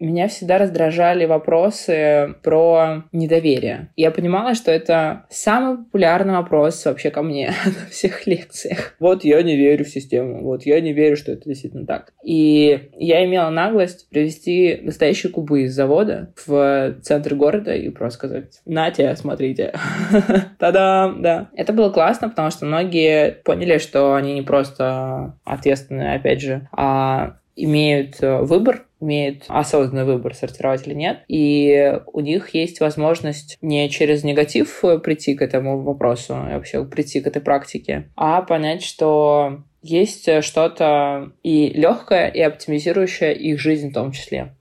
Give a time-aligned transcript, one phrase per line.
[0.00, 3.90] Меня всегда раздражали вопросы про недоверие.
[3.96, 8.94] Я понимала, что это самый популярный вопрос вообще ко мне на всех лекциях.
[9.00, 12.12] Вот я не верю в систему, вот я не верю, что это действительно так.
[12.24, 18.60] И я имела наглость привести настоящие кубы из завода в центр города и просто сказать,
[18.66, 19.74] нате, смотрите.
[20.58, 21.50] Та-дам, да.
[21.54, 27.38] Это было классно, потому что многие поняли, что они не просто ответственные, опять же, а
[27.56, 31.20] имеют э, выбор, имеют осознанный выбор, сортировать или нет.
[31.28, 37.20] И у них есть возможность не через негатив прийти к этому вопросу, а вообще прийти
[37.20, 43.94] к этой практике, а понять, что есть что-то и легкое, и оптимизирующее их жизнь в
[43.94, 44.54] том числе.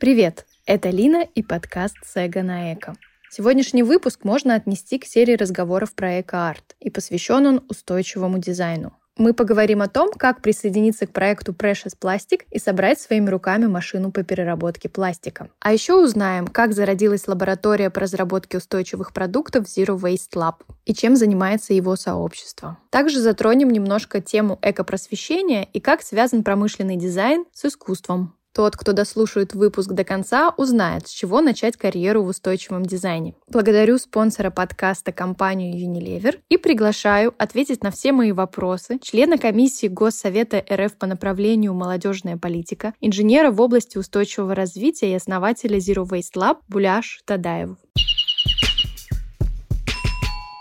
[0.00, 0.46] Привет!
[0.66, 2.94] Это Лина и подкаст «Сега на эко».
[3.32, 8.92] Сегодняшний выпуск можно отнести к серии разговоров про эко-арт, и посвящен он устойчивому дизайну.
[9.16, 14.10] Мы поговорим о том, как присоединиться к проекту Precious Plastic и собрать своими руками машину
[14.10, 15.50] по переработке пластика.
[15.60, 21.14] А еще узнаем, как зародилась лаборатория по разработке устойчивых продуктов Zero Waste Lab и чем
[21.14, 22.78] занимается его сообщество.
[22.90, 28.34] Также затронем немножко тему экопросвещения и как связан промышленный дизайн с искусством.
[28.52, 33.34] Тот, кто дослушает выпуск до конца, узнает, с чего начать карьеру в устойчивом дизайне.
[33.46, 40.64] Благодарю спонсора подкаста компанию Unilever и приглашаю ответить на все мои вопросы члена комиссии Госсовета
[40.68, 46.56] РФ по направлению молодежная политика, инженера в области устойчивого развития и основателя Zero Waste Lab
[46.66, 47.76] Буляш Тадаеву.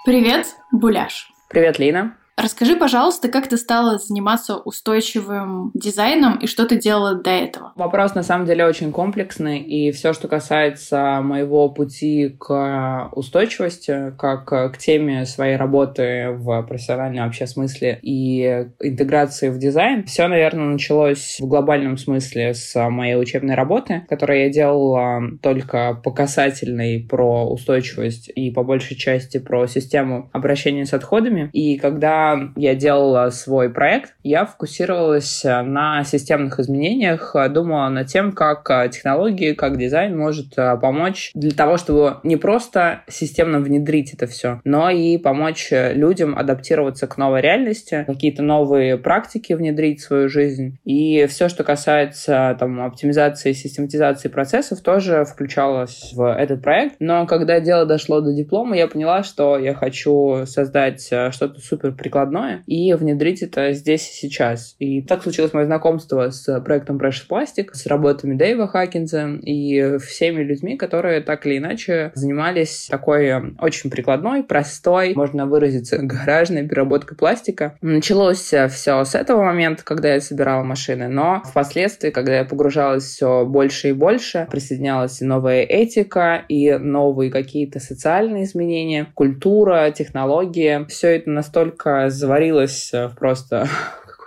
[0.06, 1.32] Привет, Буляш.
[1.50, 2.16] Привет, Лина.
[2.42, 7.74] Расскажи, пожалуйста, как ты стала заниматься устойчивым дизайном и что ты делала до этого?
[7.76, 14.46] Вопрос на самом деле очень комплексный, и все, что касается моего пути к устойчивости, как
[14.46, 21.40] к теме своей работы в профессиональном вообще смысле и интеграции в дизайн, все, наверное, началось
[21.42, 28.32] в глобальном смысле с моей учебной работы, которую я делала только по касательной про устойчивость
[28.34, 31.50] и по большей части про систему обращения с отходами.
[31.52, 38.08] И когда я делала свой проект, я фокусировалась э, на системных изменениях, э, думала над
[38.08, 44.14] тем, как э, технологии, как дизайн может помочь для того, чтобы не просто системно внедрить
[44.14, 50.04] это все, но и помочь людям адаптироваться к новой реальности, какие-то новые практики внедрить в
[50.04, 50.78] свою жизнь.
[50.84, 56.96] И все, что касается там, оптимизации, систематизации процессов, тоже включалось в этот проект.
[57.00, 62.64] Но когда дело дошло до диплома, я поняла, что я хочу создать что-то супер прикладное
[62.66, 64.76] и внедрить это здесь и сейчас.
[64.80, 70.42] И так случилось мое знакомство с проектом Precious Plastic, с работами Дэйва Хакинза и всеми
[70.42, 77.78] людьми, которые так или иначе занимались такой очень прикладной, простой, можно выразиться, гаражной переработкой пластика.
[77.82, 83.46] Началось все с этого момента, когда я собирала машины, но впоследствии, когда я погружалась все
[83.46, 90.86] больше и больше, присоединялась и новая этика, и новые какие-то социальные изменения, культура, технологии.
[90.88, 93.68] Все это настолько заварилась э, просто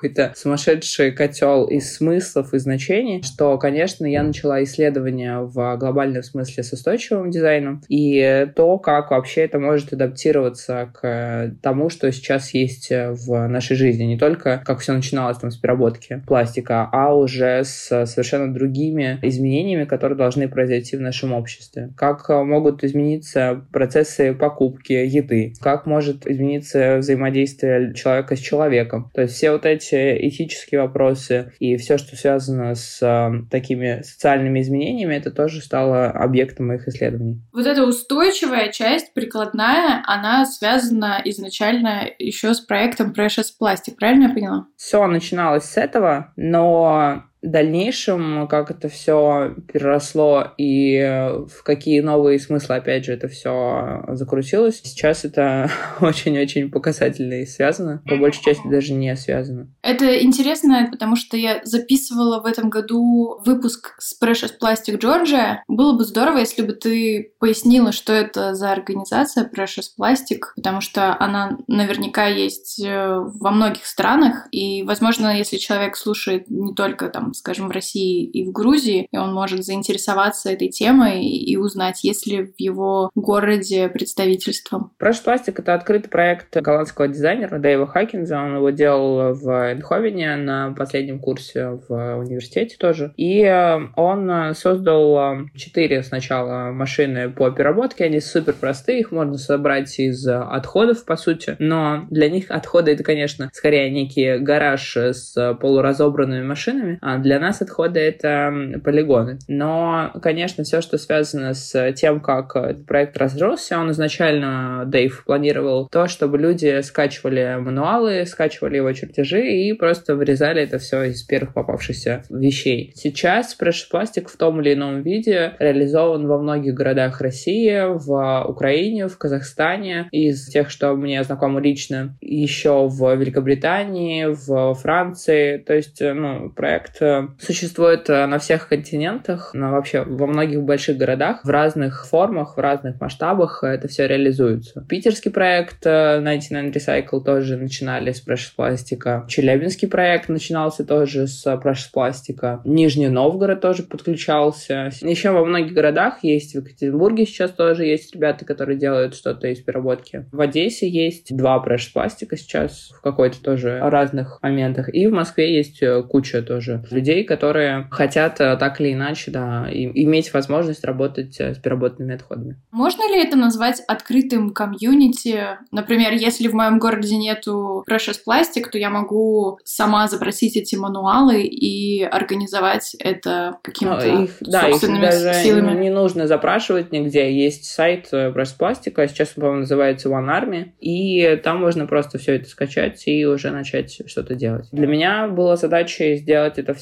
[0.03, 6.65] какой-то сумасшедший котел из смыслов и значений, что, конечно, я начала исследования в глобальном смысле
[6.65, 12.91] с устойчивым дизайном и то, как вообще это может адаптироваться к тому, что сейчас есть
[12.91, 14.05] в нашей жизни.
[14.05, 19.85] Не только как все начиналось там с переработки пластика, а уже с совершенно другими изменениями,
[19.85, 21.91] которые должны произойти в нашем обществе.
[21.97, 29.11] Как могут измениться процессы покупки еды, как может измениться взаимодействие человека с человеком.
[29.15, 34.61] То есть все вот эти этические вопросы и все, что связано с э, такими социальными
[34.61, 37.43] изменениями, это тоже стало объектом моих исследований.
[37.53, 44.35] Вот эта устойчивая часть, прикладная, она связана изначально еще с проектом Precious Plastic, правильно я
[44.35, 44.67] поняла?
[44.77, 51.01] Все начиналось с этого, но дальнейшем, как это все переросло и
[51.49, 54.81] в какие новые смыслы, опять же, это все закрутилось.
[54.85, 55.71] Сейчас это
[56.01, 58.03] очень-очень показательно и связано.
[58.07, 59.69] По большей части даже не связано.
[59.83, 65.59] Это интересно, потому что я записывала в этом году выпуск с Precious Plastic Georgia.
[65.69, 71.17] Было бы здорово, если бы ты пояснила, что это за организация Precious Plastic, потому что
[71.19, 77.32] она наверняка есть э, во многих странах, и, возможно, если человек слушает не только там
[77.35, 82.27] скажем, в России и в Грузии, и он может заинтересоваться этой темой и узнать, есть
[82.27, 84.91] ли в его городе представительство.
[84.99, 88.39] Прош пластик— это открытый проект голландского дизайнера Дэйва Хакинза.
[88.39, 93.13] Он его делал в Эндховене на последнем курсе в университете тоже.
[93.17, 98.05] И э, он создал э, четыре сначала машины по переработке.
[98.05, 101.57] Они супер простые, их можно собрать из отходов, по сути.
[101.59, 106.99] Но для них отходы— это, конечно, скорее некий гараж с полуразобранными машинами.
[107.01, 108.53] А для нас отходы— это
[108.85, 109.39] полигоны.
[109.49, 112.55] Но, конечно, все, что связано с тем, как
[112.87, 119.73] проект разросся, он изначально, Дэйв, планировал то, чтобы люди скачивали мануалы, скачивали его чертежи и
[119.73, 122.93] просто вырезали это все из первых попавшихся вещей.
[122.95, 129.19] Сейчас Plastic в том или ином виде реализован во многих городах России, в Украине, в
[129.19, 135.59] Казахстане, из тех, что мне знакомы лично, еще в Великобритании, в Франции.
[135.59, 137.01] То есть, ну, проект
[137.39, 142.61] существует э, на всех континентах, но вообще во многих больших городах, в разных формах, в
[142.61, 144.85] разных масштабах это все реализуется.
[144.89, 149.25] Питерский проект 99 э, Recycle тоже начинали с Precious пластика.
[149.29, 152.61] Челябинский проект начинался тоже с Precious пластика.
[152.65, 154.91] Нижний Новгород тоже подключался.
[155.01, 159.61] Еще во многих городах есть, в Екатеринбурге сейчас тоже есть ребята, которые делают что-то из
[159.61, 160.27] переработки.
[160.33, 164.93] В Одессе есть два Precious пластика сейчас в какой-то тоже разных моментах.
[164.93, 169.67] И в Москве есть э, куча тоже людей, которые хотят э, так или иначе, да,
[169.71, 172.61] иметь возможность работать с переработанными отходами.
[172.71, 175.59] Можно ли это назвать открытым комьюнити?
[175.71, 181.43] Например, если в моем городе нету Precious Plastic, то я могу сама запросить эти мануалы
[181.43, 185.81] и организовать это какими-то ну, их, да, их даже силами.
[185.81, 187.33] не нужно запрашивать нигде.
[187.33, 192.19] Есть сайт э, Precious Plastic, а сейчас, по-моему, называется One Army, и там можно просто
[192.19, 194.69] все это скачать и уже начать что-то делать.
[194.73, 196.82] Для меня была задача сделать это все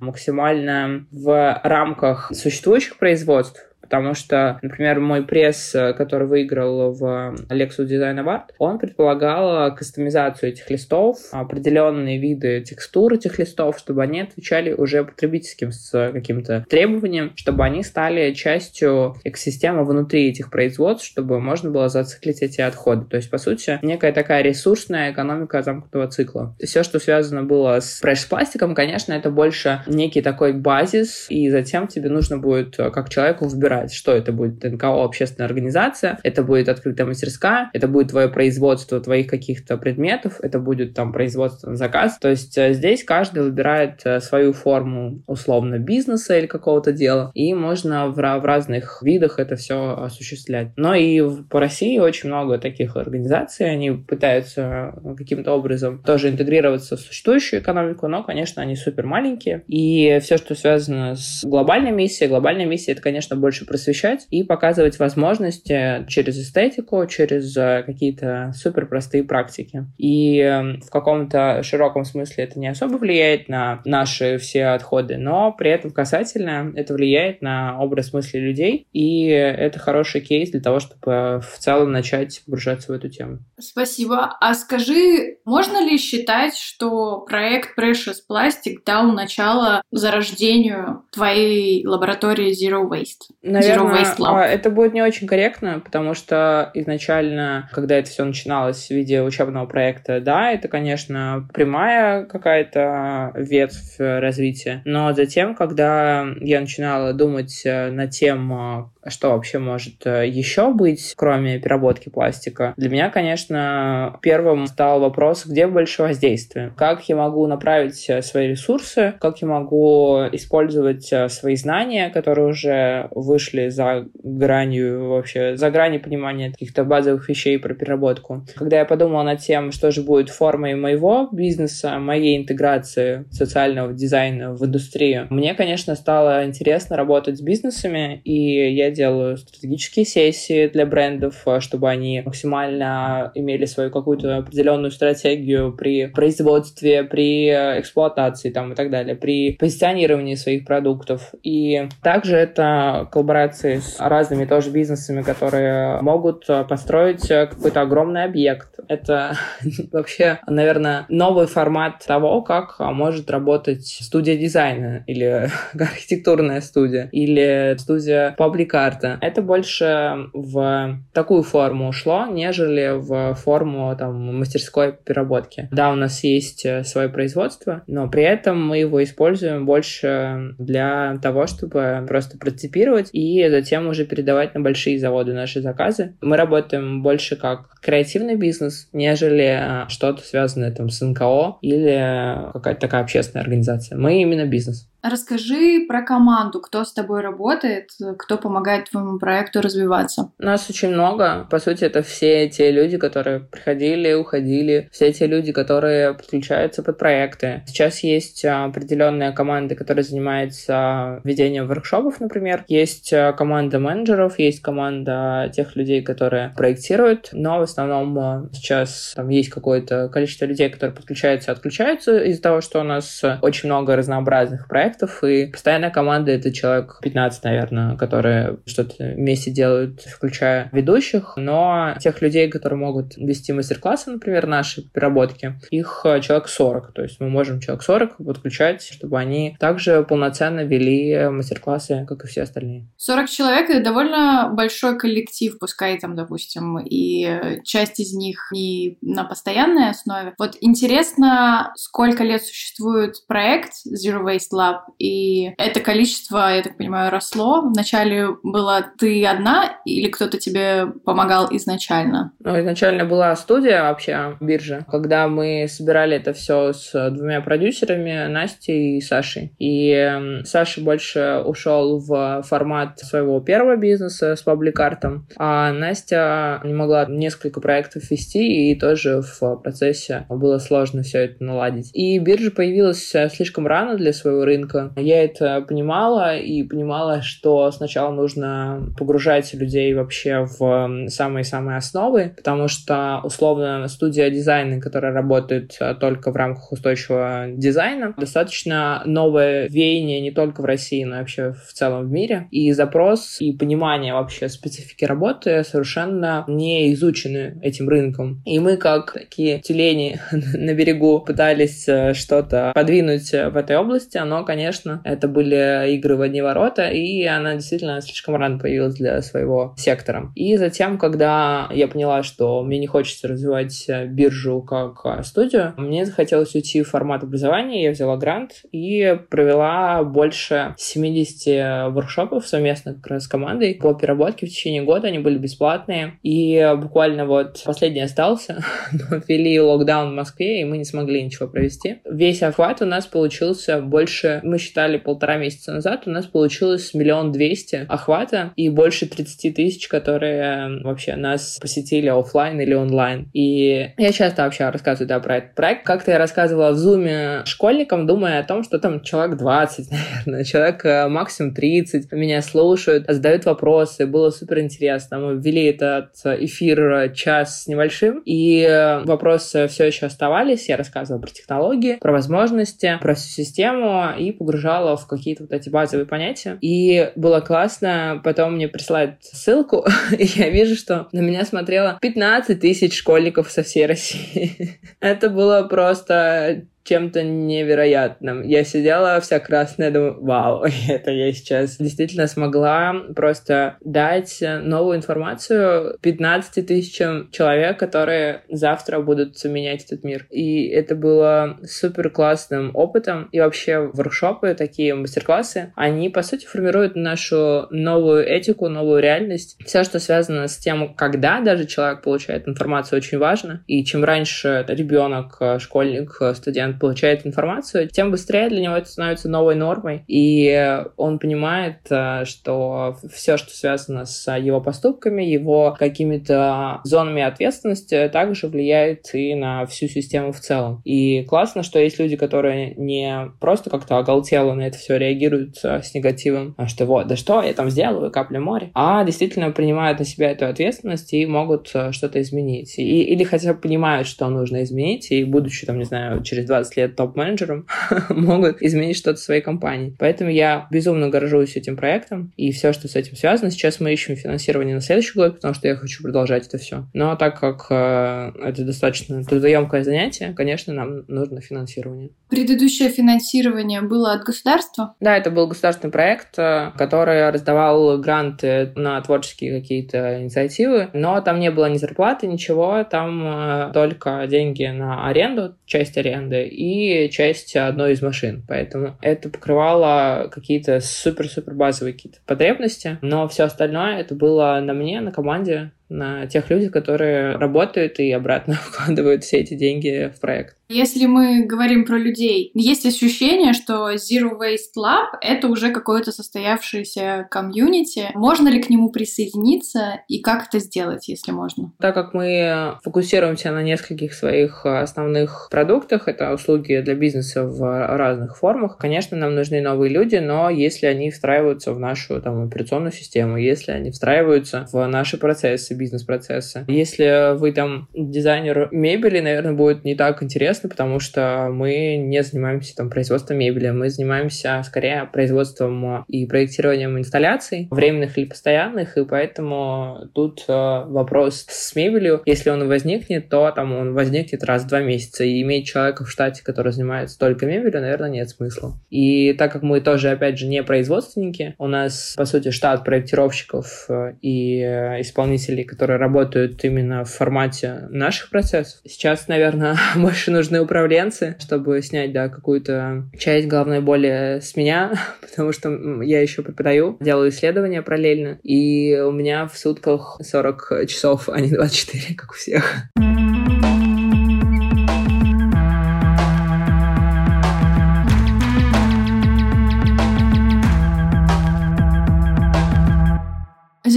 [0.00, 7.86] максимально в рамках существующих производств, Потому что, например, мой пресс, э, который выиграл в Lexus
[7.86, 14.72] Design Award, он предполагал кастомизацию этих листов, определенные виды текстур этих листов, чтобы они отвечали
[14.72, 21.88] уже потребительским каким-то требованием, чтобы они стали частью экосистемы внутри этих производств, чтобы можно было
[21.88, 23.04] зациклить эти отходы.
[23.06, 26.56] То есть, по сути, некая такая ресурсная экономика замкнутого цикла.
[26.62, 32.08] Все, что связано было с пресс-пластиком, конечно, это больше некий такой базис, и затем тебе
[32.08, 36.68] нужно будет э, как человеку выбирать выбирать, что это будет НКО, общественная организация, это будет
[36.68, 42.18] открытая мастерская, это будет твое производство твоих каких-то предметов, это будет там производство на заказ.
[42.18, 47.54] То есть э, здесь каждый выбирает э, свою форму условно бизнеса или какого-то дела, и
[47.54, 50.72] можно в, в разных видах это все осуществлять.
[50.76, 56.96] Но и по России очень много таких организаций, они пытаются э, каким-то образом тоже интегрироваться
[56.96, 59.64] в существующую экономику, но, конечно, они супер маленькие.
[59.66, 64.42] И все, что связано с глобальной миссией, глобальная миссия, это, конечно, больше больше просвещать и
[64.42, 69.86] показывать возможности через эстетику, через э, какие-то супер простые практики.
[69.98, 75.52] И эм, в каком-то широком смысле это не особо влияет на наши все отходы, но
[75.52, 80.80] при этом касательно это влияет на образ мысли людей, и это хороший кейс для того,
[80.80, 83.38] чтобы в целом начать погружаться в эту тему.
[83.58, 84.36] Спасибо.
[84.40, 92.88] А скажи, можно ли считать, что проект Precious Plastic дал начало зарождению твоей лаборатории Zero
[92.88, 93.34] Waste?
[93.54, 98.90] Наверное, а, это будет не очень корректно, потому что изначально, когда это все начиналось в
[98.90, 104.82] виде учебного проекта, да, это, конечно, прямая какая-то ветвь развития.
[104.84, 111.14] Но затем, когда я начинала думать э, над тем, что вообще может э, еще быть,
[111.16, 116.72] кроме переработки пластика, для меня, конечно, первым стал вопрос, где больше воздействия.
[116.76, 122.48] Как я могу направить э, свои ресурсы, как я могу использовать э, свои знания, которые
[122.48, 128.46] уже вышли за гранью вообще, за грани понимания каких-то базовых вещей про переработку.
[128.54, 134.54] Когда я подумала над тем, что же будет формой моего бизнеса, моей интеграции социального дизайна
[134.54, 140.86] в индустрию, мне, конечно, стало интересно работать с бизнесами, и я делаю стратегические сессии для
[140.86, 148.50] брендов, э, чтобы они максимально имели свою какую-то определенную стратегию при производстве, при э, эксплуатации
[148.50, 151.32] там, и так далее, при позиционировании своих продуктов.
[151.42, 158.78] И также это коллаборации с разными тоже бизнесами, которые могут э, построить какой-то огромный объект.
[158.88, 159.36] Это
[159.92, 168.34] вообще, наверное, новый формат того, как может работать студия дизайна или архитектурная студия или студия
[168.36, 169.18] публикации арта.
[169.20, 175.68] Это больше в такую форму ушло, нежели в форму там, мастерской переработки.
[175.70, 181.18] Да, у нас есть э, свое производство, но при этом мы его используем больше для
[181.22, 186.14] того, чтобы просто процепировать и затем уже передавать на большие заводы наши заказы.
[186.20, 192.80] Мы работаем больше как креативный бизнес, нежели э, что-то связанное там с НКО или какая-то
[192.80, 193.98] такая общественная организация.
[193.98, 194.88] Мы именно бизнес.
[195.06, 200.32] Расскажи про команду, кто с тобой работает, кто помогает твоему проекту развиваться.
[200.38, 201.46] Нас очень много.
[201.50, 206.96] По сути, это все те люди, которые приходили, уходили, все те люди, которые подключаются под
[206.96, 207.64] проекты.
[207.66, 212.64] Сейчас есть определенная команда, которая занимается ведением воркшопов, например.
[212.68, 219.50] Есть команда менеджеров, есть команда тех людей, которые проектируют, но в основном сейчас там есть
[219.50, 224.66] какое-то количество людей, которые подключаются и отключаются из-за того, что у нас очень много разнообразных
[224.66, 231.34] проектов, проектов, и постоянная команда— это человек 15, наверное, которые что-то вместе делают, включая ведущих,
[231.36, 237.02] но тех людей, которые могут вести мастер-классы, например, наши переработки, их э, человек 40, то
[237.02, 242.42] есть мы можем человек 40 подключать, чтобы они также полноценно вели мастер-классы, как и все
[242.42, 242.88] остальные.
[242.96, 249.24] 40 человек— это довольно большой коллектив, пускай там, допустим, и часть из них не на
[249.24, 250.34] постоянной основе.
[250.38, 257.10] Вот интересно, сколько лет существует проект Zero Waste Lab, и это количество, я так понимаю,
[257.10, 257.62] росло.
[257.62, 262.32] Вначале была ты одна или кто-то тебе помогал изначально?
[262.40, 268.98] Ну, изначально была студия вообще, биржа, когда мы собирали это все с двумя продюсерами, Настей
[268.98, 269.52] и Сашей.
[269.58, 277.06] И Саша больше ушел в формат своего первого бизнеса с пабликартом, а Настя не могла
[277.06, 281.90] несколько проектов вести, и тоже в процессе было сложно все это наладить.
[281.92, 285.00] И биржа появилась слишком рано для своего рынка, рынка.
[285.00, 292.68] Я это понимала и понимала, что сначала нужно погружать людей вообще в самые-самые основы, потому
[292.68, 300.20] что, условно, студия дизайна, которая работает э, только в рамках устойчивого дизайна, достаточно новое веяние
[300.20, 302.48] не только в России, но и вообще в целом в мире.
[302.50, 308.42] И запрос, и понимание вообще специфики работы совершенно не изучены этим рынком.
[308.44, 314.44] И мы, как такие тюлени на берегу, пытались э, что-то подвинуть в этой области, оно,
[314.44, 315.00] конечно, конечно.
[315.04, 320.32] Это были игры в одни ворота, и она действительно слишком рано появилась для своего сектора.
[320.36, 326.54] И затем, когда я поняла, что мне не хочется развивать биржу как студию, мне захотелось
[326.54, 333.24] уйти в формат образования, я взяла грант и провела больше 70 воркшопов совместно как раз
[333.24, 335.08] с командой по переработке в течение года.
[335.08, 336.18] Они были бесплатные.
[336.22, 338.62] И буквально вот последний остался.
[339.28, 341.96] Ввели локдаун в Москве, и мы не смогли ничего провести.
[342.04, 347.32] Весь охват у нас получился больше мы считали полтора месяца назад, у нас получилось миллион
[347.32, 353.28] двести охвата и больше 30 тысяч, которые вообще нас посетили офлайн или онлайн.
[353.32, 355.86] И я часто вообще рассказываю да, про этот проект.
[355.86, 359.90] Как-то я рассказывала в зуме школьникам, думая о том, что там человек 20,
[360.26, 364.06] наверное, человек э, максимум 30 меня слушают, задают вопросы.
[364.06, 365.18] Было супер интересно.
[365.18, 370.68] Мы ввели этот эфир час с небольшим, и вопросы все еще оставались.
[370.68, 375.68] Я рассказывала про технологии, про возможности, про всю систему и погружала в какие-то вот эти
[375.68, 376.58] базовые понятия.
[376.60, 378.20] И было классно.
[378.22, 379.86] Потом мне присылают ссылку,
[380.18, 384.78] и я вижу, что на меня смотрело 15 тысяч школьников со всей России.
[385.00, 388.42] Это было просто чем-то невероятным.
[388.42, 395.96] Я сидела вся красная, думаю, вау, это я сейчас действительно смогла просто дать новую информацию
[396.00, 400.26] 15 тысячам человек, которые завтра будут менять этот мир.
[400.30, 403.28] И это было супер классным опытом.
[403.32, 409.56] И вообще воркшопы, такие мастер-классы, они, по сути, формируют нашу новую этику, новую реальность.
[409.64, 413.64] Все, что связано с тем, когда даже человек получает информацию, очень важно.
[413.66, 419.54] И чем раньше ребенок, школьник, студент получает информацию, тем быстрее для него это становится новой
[419.54, 420.04] нормой.
[420.06, 428.08] И он понимает, э, что все, что связано с его поступками, его какими-то зонами ответственности,
[428.12, 430.80] также влияет и на всю систему в целом.
[430.84, 435.82] И классно, что есть люди, которые не просто как-то оголтело на это все реагируют э,
[435.82, 439.98] с негативом, а что вот, да что я там сделаю, капля моря, а действительно принимают
[439.98, 442.78] на себя эту ответственность и могут э, что-то изменить.
[442.78, 446.63] И, или хотя бы понимают, что нужно изменить, и будучи там, не знаю, через 20
[446.64, 447.66] 20 лет топ-менеджером,
[448.08, 449.94] могут изменить что-то в своей компании.
[449.98, 453.50] Поэтому я безумно горжусь этим проектом и все, что с этим связано.
[453.50, 456.86] Сейчас мы ищем финансирование на следующий год, потому что я хочу продолжать это все.
[456.94, 462.10] Но так как э, это достаточно трудоемкое занятие, конечно, нам нужно финансирование.
[462.30, 464.94] Предыдущее финансирование было от государства?
[465.00, 471.38] Да, это был государственный проект, э, который раздавал гранты на творческие какие-то инициативы, но там
[471.38, 477.56] не было ни зарплаты, ничего, там э, только деньги на аренду, часть аренды и часть
[477.56, 478.44] одной из машин.
[478.46, 485.00] Поэтому это покрывало какие-то супер-супер базовые какие-то потребности, но все остальное это было на мне,
[485.00, 490.56] на команде, на тех людях, которые работают и обратно вкладывают все эти деньги в проект.
[490.74, 497.28] Если мы говорим про людей, есть ощущение, что Zero Waste Lab— это уже какое-то состоявшееся
[497.30, 498.10] комьюнити.
[498.14, 501.72] Можно ли к нему присоединиться и как это сделать, если можно?
[501.78, 508.36] Так как мы фокусируемся на нескольких своих основных продуктах, это услуги для бизнеса в разных
[508.36, 513.36] формах, конечно, нам нужны новые люди, но если они встраиваются в нашу там, операционную систему,
[513.36, 519.94] если они встраиваются в наши процессы, бизнес-процессы, если вы там дизайнер мебели, наверное, будет не
[519.94, 526.04] так интересно, интересно, потому что мы не занимаемся там производством мебели, мы занимаемся скорее производством
[526.08, 532.66] и проектированием инсталляций, временных или постоянных, и поэтому тут э, вопрос с мебелью, если он
[532.68, 536.72] возникнет, то там он возникнет раз в два месяца, и иметь человека в штате, который
[536.72, 538.74] занимается только мебелью, наверное, нет смысла.
[538.90, 543.86] И так как мы тоже, опять же, не производственники, у нас, по сути, штат проектировщиков
[543.88, 548.80] э, и э, исполнителей, которые работают именно в формате наших процессов.
[548.86, 554.92] Сейчас, наверное, больше нужно нужны управленцы, чтобы снять, да, какую-то часть головной боли с меня,
[555.22, 561.28] потому что я еще преподаю, делаю исследования параллельно, и у меня в сутках 40 часов,
[561.30, 562.90] а не 24, как у всех.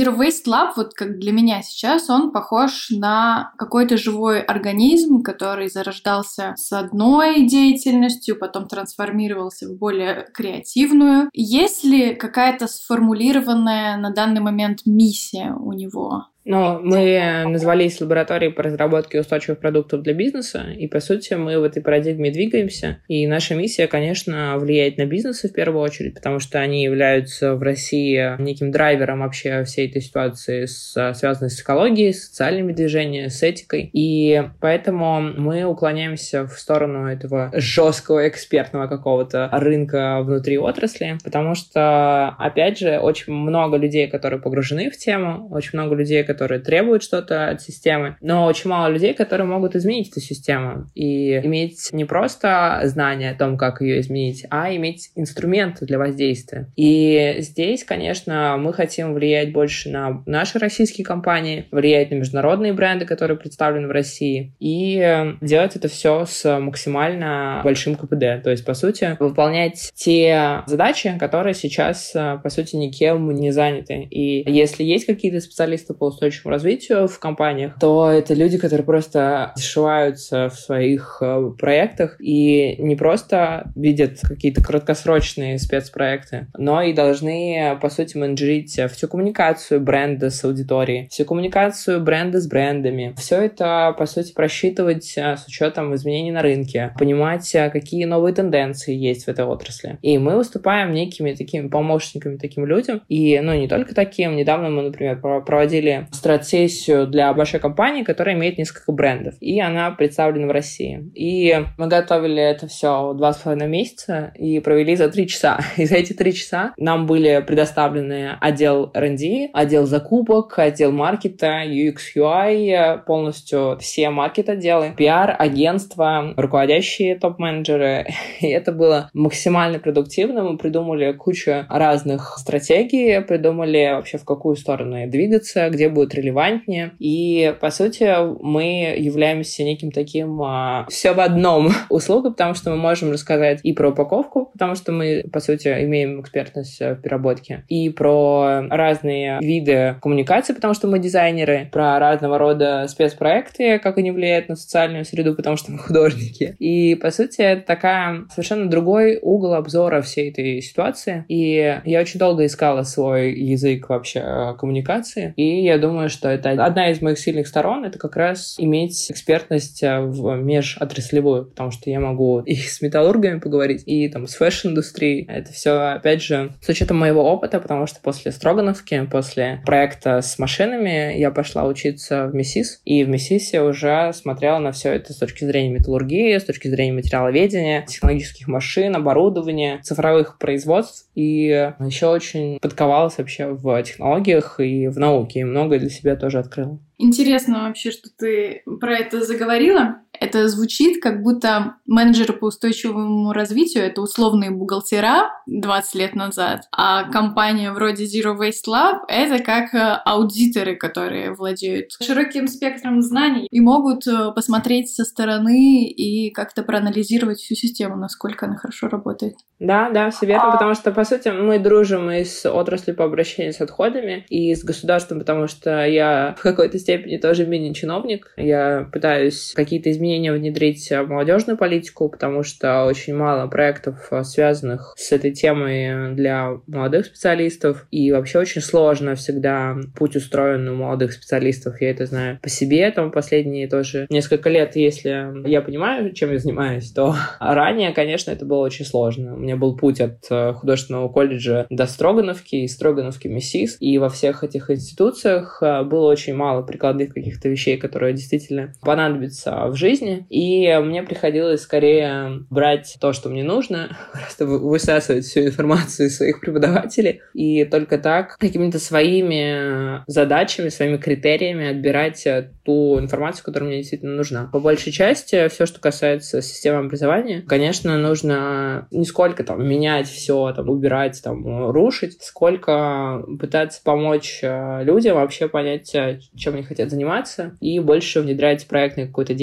[0.08, 5.70] Zero Waste Lab, вот как для меня сейчас, он похож на какой-то живой организм, который
[5.70, 11.30] зарождался с одной деятельностью, потом трансформировался в более креативную.
[11.34, 16.28] Есть ли какая-то сформулированная на данный момент миссия у него?
[16.48, 21.64] Но мы назвались лабораторией по разработке устойчивых продуктов для бизнеса, и, по сути, мы в
[21.64, 23.00] этой парадигме двигаемся.
[23.10, 27.62] И наша миссия, конечно, влиять на бизнесы в первую очередь, потому что они являются в
[27.62, 33.90] России неким драйвером вообще всей этой ситуации, связанной с экологией, с социальными движениями, с этикой.
[33.92, 42.30] И поэтому мы уклоняемся в сторону этого жесткого экспертного какого-то рынка внутри отрасли, потому что,
[42.40, 47.02] опять же, очень много людей, которые погружены в тему, очень много людей, которые которые требуют
[47.02, 52.06] что-то от системы, но очень мало людей, которые могут изменить эту систему и иметь не
[52.06, 56.70] просто знания о том, как ее изменить, а иметь инструменты для воздействия.
[56.76, 63.06] И здесь, конечно, мы хотим влиять больше на наши российские компании, влиять на международные бренды,
[63.06, 68.44] которые представлены в России, и делать это все с максимально большим КПД.
[68.44, 74.04] То есть, по сути, выполнять те задачи, которые сейчас, по сути, никем не заняты.
[74.04, 78.86] И если есть какие-то специалисты по устойчивому устойчивому развитию в компаниях, то это люди, которые
[78.86, 86.94] просто зашиваются в своих э, проектах и не просто видят какие-то краткосрочные спецпроекты, но и
[86.94, 93.14] должны, по сути, менеджерить всю коммуникацию бренда с аудиторией, всю коммуникацию бренда с брендами.
[93.18, 98.34] Все это, по сути, просчитывать э, с учетом изменений на рынке, понимать, э, какие новые
[98.34, 99.98] тенденции есть в этой отрасли.
[100.02, 103.02] И мы выступаем некими такими помощниками таким людям.
[103.08, 104.36] И, ну, не только таким.
[104.36, 109.36] Недавно мы, например, проводили страт-сессию для большой компании, которая имеет несколько брендов.
[109.40, 111.10] И она представлена в России.
[111.14, 115.60] И мы готовили это все два с половиной месяца и провели за три часа.
[115.78, 121.98] И за эти три часа нам были предоставлены отдел R&D, отдел закупок, отдел маркета, UX,
[122.16, 128.08] UI, полностью все маркет-отделы, PR, агентства, руководящие топ-менеджеры.
[128.42, 130.44] И это было максимально продуктивно.
[130.44, 136.92] Мы придумали кучу разных стратегий, придумали вообще в какую сторону двигаться, где будет релевантнее.
[137.00, 138.08] И, по сути,
[138.42, 143.74] мы являемся неким таким а, все в одном услугой, потому что мы можем рассказать и
[143.74, 149.96] про упаковку, потому что мы, по сути, имеем экспертность в переработке, и про разные виды
[150.02, 155.36] коммуникации, потому что мы дизайнеры, про разного рода спецпроекты, как они влияют на социальную среду,
[155.36, 156.56] потому что мы художники.
[156.60, 161.26] И, по сути, это такая совершенно другой угол обзора всей этой ситуации.
[161.28, 166.52] И я очень долго искала свой язык вообще коммуникации, и я думаю, думаю, что это
[166.52, 171.90] одна из моих сильных сторон, это как раз иметь экспертность э, в межотраслевую, потому что
[171.90, 175.26] я могу и с металлургами поговорить, и там с fashion-индустрией.
[175.28, 180.38] Это все, опять же, с учетом моего опыта, потому что после Строгановки, после проекта с
[180.40, 185.18] машинами, я пошла учиться в МИСИС, и в МИСИСе уже смотрела на все это с
[185.18, 192.60] точки зрения металлургии, с точки зрения материаловедения, технологических машин, оборудования, цифровых производств, и еще очень
[192.60, 196.80] подковалась вообще в технологиях и в науке, и многое для себя тоже открыла.
[197.00, 200.02] Интересно вообще, что ты про это заговорила.
[200.20, 207.10] Это звучит, как будто менеджеры по устойчивому развитию— это условные бухгалтера 20 лет назад, а
[207.10, 213.60] компания вроде Zero Waste Lab— это как э, аудиторы, которые владеют широким спектром знаний и
[213.60, 219.36] могут э, посмотреть со стороны и как-то проанализировать всю систему, насколько она хорошо работает.
[219.60, 223.54] Да, да, все верно, потому что, по сути, мы дружим и с отраслью по обращению
[223.54, 228.34] с отходами, и с государством, потому что я в какой-то степени тоже мини-чиновник.
[228.38, 234.94] Я пытаюсь какие-то изменения внедрить в молодежную политику, потому что очень мало проектов, э, связанных
[234.98, 241.14] с этой темой для молодых специалистов, и вообще очень сложно всегда путь устроен у молодых
[241.14, 241.82] специалистов.
[241.82, 246.40] Я это знаю по себе, там последние тоже несколько лет, если я понимаю, чем я
[246.40, 251.66] занимаюсь, то ранее, конечно, это было очень сложно меня был путь от э, художественного колледжа
[251.70, 253.78] до Строгановки и Строгановки МИСИС.
[253.80, 259.68] И во всех этих институциях э, было очень мало прикладных каких-то вещей, которые действительно понадобятся
[259.68, 259.97] в жизни.
[260.30, 266.40] И мне приходилось скорее брать то, что мне нужно, просто высасывать всю информацию из своих
[266.40, 267.22] преподавателей.
[267.34, 274.16] И только так какими-то своими задачами, своими критериями отбирать э, ту информацию, которая мне действительно
[274.16, 274.50] нужна.
[274.52, 280.54] По большей части, все, что касается системы образования, конечно, нужно не сколько там менять все,
[280.54, 286.90] там, убирать, там, рушить, сколько пытаться помочь э, людям вообще понять, э, чем они хотят
[286.90, 289.34] заниматься, и больше внедрять проектной какой-то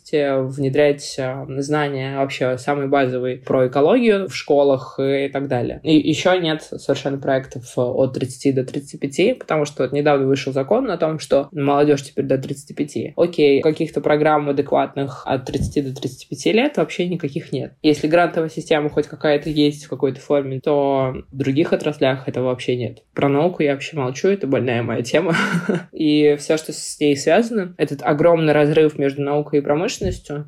[0.00, 5.80] деятельности, внедрять э, знания вообще самые базовые про экологию в школах и так далее.
[5.82, 10.90] И еще нет совершенно проектов от 30 до 35, потому что вот недавно вышел закон
[10.90, 13.14] о том, что молодежь теперь до 35.
[13.16, 17.74] Окей, каких-то программ адекватных от 30 до 35 лет вообще никаких нет.
[17.82, 22.76] Если грантовая система хоть какая-то есть в какой-то форме, то в других отраслях этого вообще
[22.76, 23.02] нет.
[23.14, 25.34] Про науку я вообще молчу, это больная моя тема.
[25.92, 29.89] и все, что с ней связано, этот огромный разрыв между наукой и промышленностью,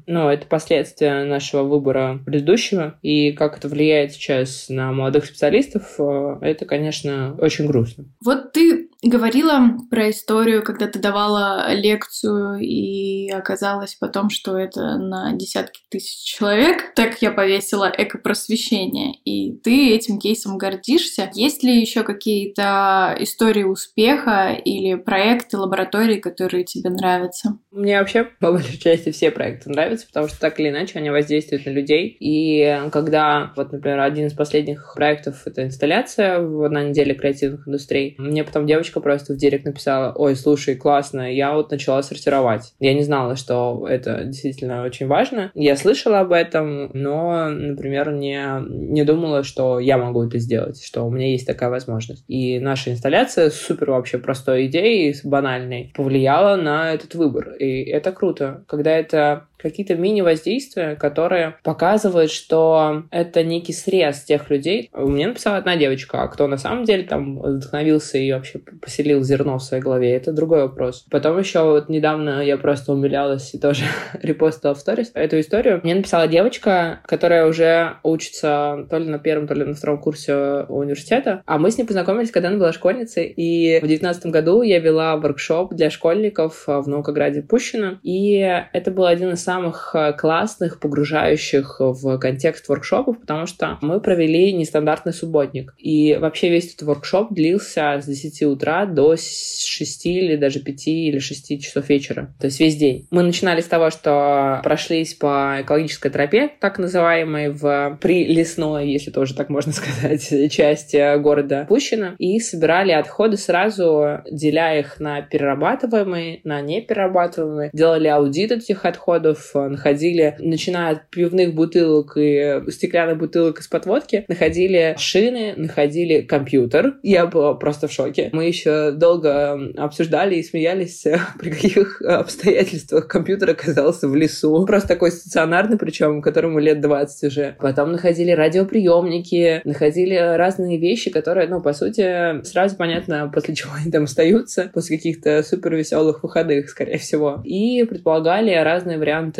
[0.07, 6.38] ну, это последствия нашего выбора предыдущего, и как это влияет сейчас на молодых специалистов, э,
[6.40, 8.05] это, конечно, очень грустно.
[8.24, 15.33] Вот ты говорила про историю, когда ты давала лекцию, и оказалось потом, что это на
[15.33, 16.95] десятки тысяч человек.
[16.95, 21.31] Так я повесила экопросвещение, и ты этим кейсом гордишься.
[21.35, 27.59] Есть ли еще какие-то истории успеха или проекты, лаборатории, которые тебе нравятся?
[27.71, 31.67] Мне вообще, по большей части, все проекты нравятся, потому что так или иначе они воздействуют
[31.67, 32.17] на людей.
[32.21, 38.45] И когда, вот, например, один из последних проектов— это инсталляция на неделе креативных индустрий, мне
[38.45, 42.74] потом девочка девочка просто в директ написала, ой, слушай, классно, я вот начала сортировать.
[42.81, 45.50] Я не знала, что это действительно очень важно.
[45.55, 51.05] Я слышала об этом, но, например, не, не думала, что я могу это сделать, что
[51.05, 52.24] у меня есть такая возможность.
[52.28, 57.52] И наша инсталляция супер вообще простой идеей, банальной, повлияла на этот выбор.
[57.59, 64.90] И это круто, когда это какие-то мини-воздействия, которые показывают, что это некий срез тех людей.
[64.92, 69.59] Мне написала одна девочка, а кто на самом деле там вдохновился и вообще поселил зерно
[69.59, 71.07] в своей голове, это другой вопрос.
[71.11, 73.85] Потом еще вот недавно я просто умилялась и тоже
[74.22, 75.81] репостила в сторис эту историю.
[75.83, 80.35] Мне написала девочка, которая уже учится то ли на первом, то ли на втором курсе
[80.68, 84.79] университета, а мы с ней познакомились, когда она была школьницей, и в девятнадцатом году я
[84.79, 88.38] вела воркшоп для школьников в Наукограде Пущино, и
[88.72, 89.52] это был один из самых
[89.95, 95.75] э, классных, погружающих в контекст воркшопов, потому что мы провели нестандартный субботник.
[95.79, 101.19] И вообще весь этот воркшоп длился с 10 утра до 6 или даже 5 или
[101.19, 102.35] 6 часов вечера.
[102.38, 103.07] То есть весь день.
[103.11, 109.35] Мы начинали с того, что прошлись по экологической тропе, так называемой, в прилесной, если тоже
[109.35, 116.61] так можно сказать, части города Пущино, и собирали отходы сразу, деля их на перерабатываемые, на
[116.61, 124.24] неперерабатываемые, делали аудит этих отходов, находили, начиная от пивных бутылок и стеклянных бутылок из-под водки,
[124.28, 126.94] находили шины, находили компьютер.
[127.02, 128.31] Я была просто в шоке.
[128.33, 131.05] Мы еще долго обсуждали и смеялись,
[131.38, 134.64] при каких обстоятельствах компьютер оказался в лесу.
[134.66, 137.57] Просто такой стационарный, причем, которому лет 20 уже.
[137.59, 143.90] Потом находили радиоприемники, находили разные вещи, которые, ну, по сути, сразу понятно, после чего они
[143.90, 147.40] там остаются, после каких-то супер веселых выходных, скорее всего.
[147.44, 149.32] И предполагали разные варианты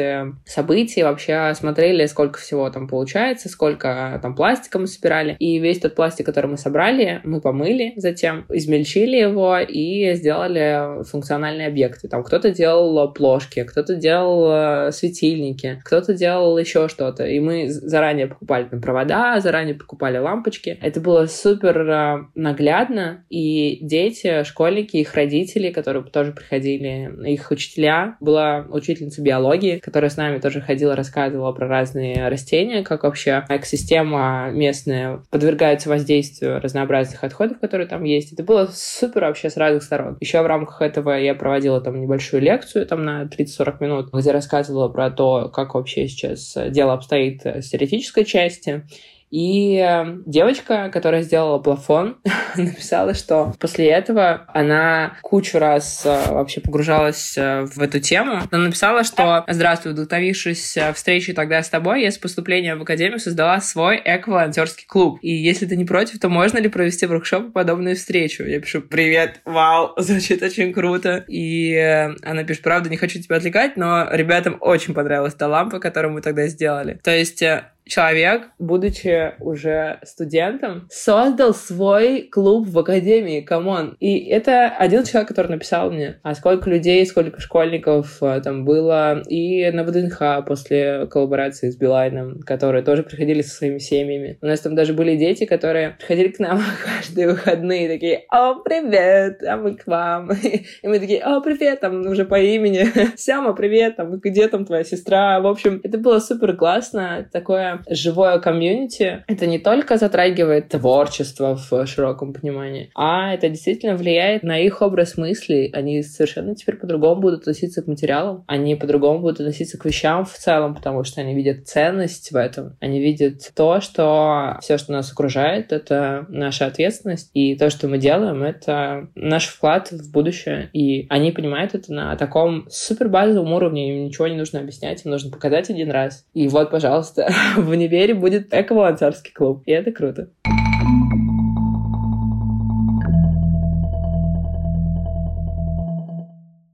[0.44, 5.37] событий, вообще смотрели, сколько всего там получается, сколько там пластика мы собирали.
[5.38, 11.68] И весь тот пластик, который мы собрали, мы помыли затем, измельчили его и сделали функциональные
[11.68, 12.09] объекты.
[12.09, 17.26] Там кто-то делал плошки, кто-то делал э, светильники, кто-то делал еще что-то.
[17.26, 20.78] И мы заранее покупали там провода, заранее покупали лампочки.
[20.81, 28.16] Это было супер э, наглядно, и дети, школьники, их родители, которые тоже приходили, их учителя,
[28.20, 34.51] была учительница биологии, которая с нами тоже ходила, рассказывала про разные растения, как вообще экосистема
[34.53, 38.33] местная подвергается воздействию разнообразных отходов, которые там есть.
[38.33, 40.16] Это было супер вообще с разных сторон.
[40.21, 44.88] Еще в рамках этого я проводила там небольшую лекцию там на 30-40 минут, где рассказывала
[44.88, 48.87] про то, как вообще сейчас дело обстоит с теоретической части.
[49.33, 52.18] И э, девочка, которая сделала плафон,
[52.57, 58.42] написала, что после этого она кучу раз э, вообще погружалась э, в эту тему.
[58.51, 63.59] Она написала, что «Здравствуй, вдохновившись встречей тогда с тобой, я с поступлением в академию создала
[63.62, 65.18] свой эко-волонтерский клуб.
[65.23, 69.40] И если ты не против, то можно ли провести воркшоп подобную встречу?» Я пишу «Привет,
[69.47, 71.25] вау, звучит очень круто».
[71.27, 71.75] И
[72.23, 76.21] она пишет «Правда, не хочу тебя отвлекать, но ребятам очень понравилась та лампа, которую мы
[76.21, 77.01] тогда сделали».
[77.03, 77.42] То есть
[77.85, 83.96] человек, будучи уже студентом, создал свой клуб в академии, come on.
[84.01, 89.23] И это один человек, который написал мне, а сколько людей, сколько школьников э, там было
[89.29, 94.38] и на ВДНХ после коллаборации с Билайном, которые тоже приходили со своими семьями.
[94.40, 99.42] У нас там даже были дети, которые приходили к нам каждые выходные, такие, о, привет,
[99.42, 100.31] а мы к вам.
[100.83, 102.87] И мы такие, о, привет, там уже по имени.
[103.16, 105.40] Сёма, привет, там, где там твоя сестра?
[105.40, 111.87] В общем, это было супер классно, такое живое комьюнити, это не только затрагивает творчество в
[111.87, 115.70] широком понимании, а это действительно влияет на их образ мыслей.
[115.72, 120.32] Они совершенно теперь по-другому будут относиться к материалам, они по-другому будут относиться к вещам в
[120.32, 122.76] целом, потому что они видят ценность в этом.
[122.80, 127.98] Они видят то, что все, что нас окружает, это наша ответственность, и то, что мы
[127.98, 130.70] делаем, это наш вклад в будущее.
[130.72, 135.11] И они понимают это на таком супер базовом уровне, им ничего не нужно объяснять, им
[135.11, 136.24] нужно показать один раз.
[136.35, 137.28] И вот, пожалуйста,
[137.66, 139.62] в универе будет эко-волонтерский клуб.
[139.66, 140.31] И это круто.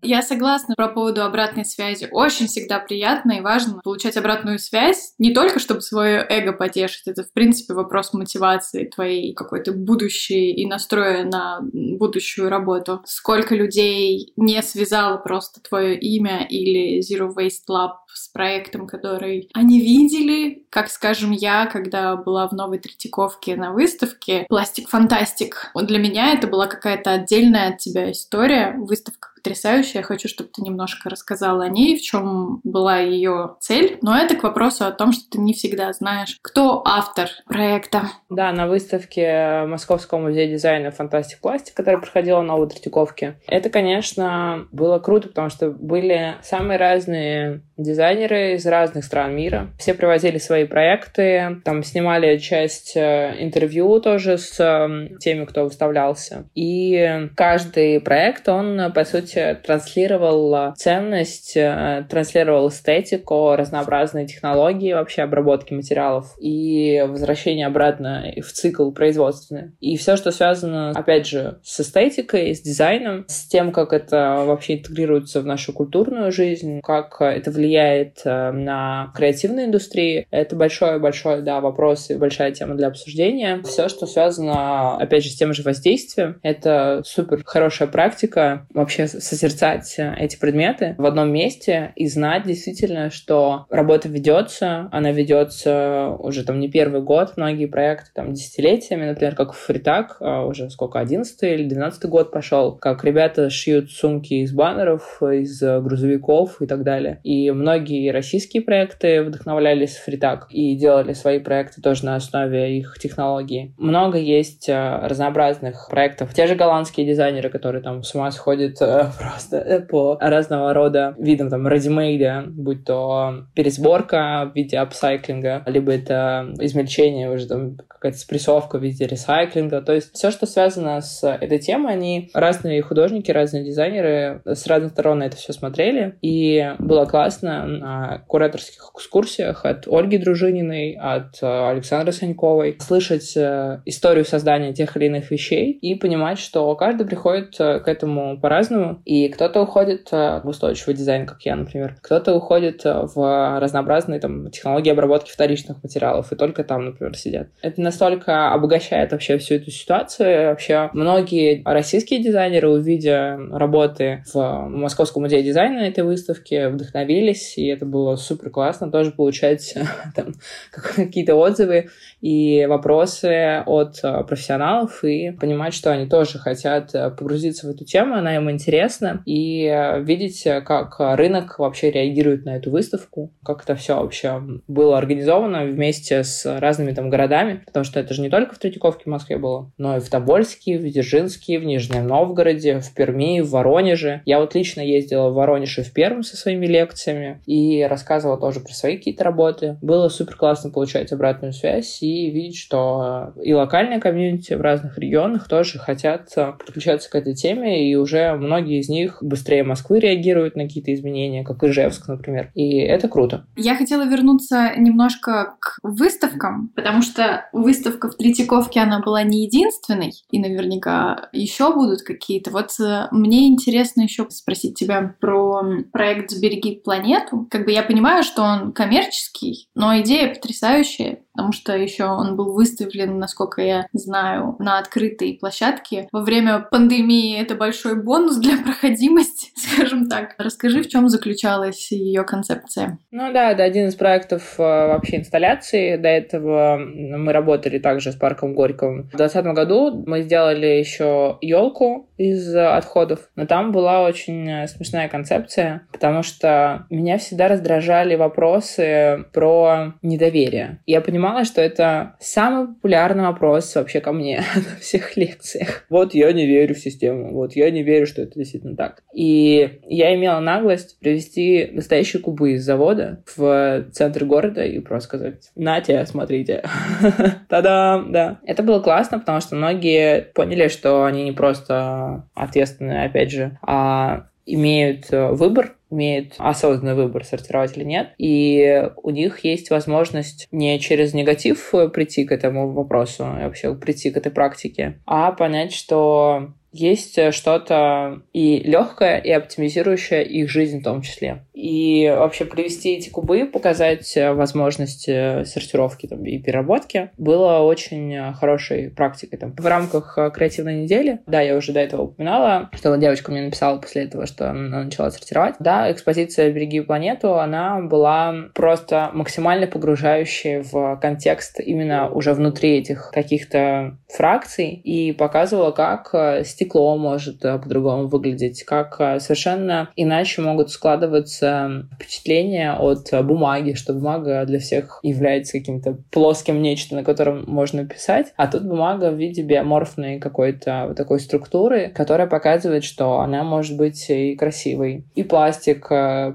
[0.08, 2.08] Я согласна про поводу обратной связи.
[2.10, 7.24] Очень всегда приятно и важно получать обратную связь, не только чтобы свое эго потешить, это,
[7.24, 13.02] в принципе, вопрос мотивации твоей какой-то будущей и настроя на будущую работу.
[13.04, 19.78] Сколько людей не связало просто твое имя или Zero Waste Lab с проектом, который они
[19.78, 25.70] видели, как, скажем, я, когда была в Новой Третьяковке на выставке «Пластик Фантастик».
[25.74, 28.74] Для меня это была какая-то отдельная от тебя история.
[28.78, 30.00] Выставка потрясающая.
[30.00, 33.98] Я хочу, чтобы ты немножко рассказала о ней, в чем была ее цель.
[34.02, 38.02] Но это к вопросу о том, что ты не всегда знаешь, кто автор проекта.
[38.28, 43.38] Да, на выставке Московского музея дизайна «Фантастик Пластик», которая проходила на Новой Третьяковке.
[43.46, 49.68] Это, конечно, было круто, потому что были самые разные дизайнеры из разных стран мира.
[49.78, 56.48] Все привозили свои проекты, там снимали часть э, интервью тоже с эм, теми, кто выставлялся.
[56.54, 65.72] И каждый проект, он, по сути, транслировал ценность, э, транслировал эстетику, разнообразные технологии вообще обработки
[65.72, 69.72] материалов и возвращение обратно в цикл производственный.
[69.80, 74.76] И все, что связано, опять же, с эстетикой, с дизайном, с тем, как это вообще
[74.76, 80.26] интегрируется в нашу культурную жизнь, как это влияет э, на креативную индустрию.
[80.30, 83.62] Это большой-большой, да, вопрос и большая тема для обсуждения.
[83.64, 89.96] Все, что связано, опять же, с тем же воздействием, это супер хорошая практика вообще созерцать
[89.98, 96.60] эти предметы в одном месте и знать действительно, что работа ведется, она ведется уже там
[96.60, 101.68] не первый год, многие проекты там десятилетиями, например, как Фритак, а уже сколько, одиннадцатый или
[101.68, 107.20] двенадцатый год пошел, как ребята шьют сумки из баннеров, из грузовиков и так далее.
[107.24, 113.74] И многие российские проекты вдохновлялись фритак и делали свои проекты тоже на основе их технологий.
[113.78, 116.34] Много есть э, разнообразных проектов.
[116.34, 121.50] Те же голландские дизайнеры, которые там с ума сходят э, просто по разного рода видам,
[121.50, 128.78] там, редимейда, будь то пересборка в виде апсайклинга, либо это измельчение уже там какая-то спрессовка
[128.78, 129.82] в виде ресайклинга.
[129.82, 134.92] То есть все, что связано с этой темой, они разные художники, разные дизайнеры с разных
[134.92, 136.16] сторон это все смотрели.
[136.22, 143.80] И было классно на кураторских экскурсиях от Ольги Дружининой, от э, Александры Саньковой слышать э,
[143.84, 148.97] историю создания тех или иных вещей и понимать, что каждый приходит э, к этому по-разному.
[149.04, 151.96] И кто-то уходит в устойчивый дизайн, как я, например.
[152.02, 157.48] Кто-то уходит в разнообразные там, технологии обработки вторичных материалов и только там, например, сидят.
[157.62, 160.48] Это настолько обогащает вообще всю эту ситуацию.
[160.50, 167.66] Вообще многие российские дизайнеры, увидя работы в Московском музее дизайна на этой выставке, вдохновились, и
[167.66, 169.74] это было супер классно тоже получать
[170.16, 170.34] там,
[170.72, 177.84] какие-то отзывы и вопросы от профессионалов и понимать, что они тоже хотят погрузиться в эту
[177.84, 178.87] тему, она им интересна,
[179.24, 185.64] и видеть, как рынок вообще реагирует на эту выставку, как это все вообще было организовано
[185.64, 189.38] вместе с разными там городами, потому что это же не только в Третьяковке в Москве
[189.38, 194.22] было, но и в Тобольске, в Дзержинске, в Нижнем Новгороде, в Перми, в Воронеже.
[194.24, 198.60] Я вот лично ездила в Воронеж и в Пермь со своими лекциями и рассказывала тоже
[198.60, 199.78] про свои какие-то работы.
[199.82, 205.48] Было супер классно получать обратную связь и видеть, что и локальные комьюнити в разных регионах
[205.48, 210.64] тоже хотят подключаться к этой теме, и уже многие из них быстрее Москвы реагируют на
[210.64, 212.50] какие-то изменения, как Ижевск, например.
[212.54, 213.46] И это круто.
[213.56, 220.12] Я хотела вернуться немножко к выставкам, потому что выставка в Третьяковке, она была не единственной,
[220.30, 222.50] и наверняка еще будут какие-то.
[222.50, 225.62] Вот э, мне интересно еще спросить тебя про
[225.92, 227.46] проект «Сбереги планету».
[227.50, 232.52] Как бы я понимаю, что он коммерческий, но идея потрясающая потому что еще он был
[232.52, 236.08] выставлен, насколько я знаю, на открытой площадке.
[236.10, 240.34] Во время пандемии это большой бонус для проходимости, скажем так.
[240.38, 242.98] Расскажи, в чем заключалась ее концепция?
[243.10, 245.96] Ну да, это один из проектов э, вообще инсталляции.
[245.96, 249.04] До этого мы работали также с парком Горького.
[249.04, 255.08] В 2020 году мы сделали еще елку из отходов, но там была очень э, смешная
[255.08, 260.80] концепция, потому что меня всегда раздражали вопросы про недоверие.
[260.84, 265.86] Я понимала, что это самый популярный вопрос вообще ко мне на всех лекциях.
[265.88, 269.02] Вот я не верю в систему, вот я не верю, что это действительно так.
[269.14, 275.50] И я имела наглость привести настоящие кубы из завода в центр города и просто сказать,
[275.54, 276.64] нате, смотрите.
[277.48, 278.40] Та-дам, да.
[278.44, 284.28] Это было классно, потому что многие поняли, что они не просто ответственные, опять же, а
[284.46, 288.10] имеют э, выбор имеют осознанный выбор, сортировать или нет.
[288.18, 294.16] И у них есть возможность не через негатив прийти к этому вопросу, вообще прийти к
[294.16, 301.02] этой практике, а понять, что есть что-то и легкое, и оптимизирующее их жизнь в том
[301.02, 301.44] числе.
[301.54, 309.38] И вообще привести эти кубы, показать возможности сортировки там, и переработки было очень хорошей практикой.
[309.38, 309.54] Там.
[309.56, 314.04] В рамках креативной недели, да, я уже до этого упоминала, что девочка мне написала после
[314.04, 315.56] этого, что она начала сортировать.
[315.58, 323.10] Да, экспозиция «Береги планету», она была просто максимально погружающей в контекст именно уже внутри этих
[323.12, 326.14] каких-то фракций и показывала, как
[326.58, 333.74] стекло может э, по-другому выглядеть, как э, совершенно иначе могут складываться впечатления от э, бумаги,
[333.74, 339.12] что бумага для всех является каким-то плоским нечто, на котором можно писать, а тут бумага
[339.12, 345.04] в виде биоморфной какой-то вот такой структуры, которая показывает, что она может быть и красивой.
[345.14, 345.88] И пластик